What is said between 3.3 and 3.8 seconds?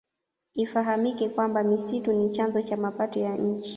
nchi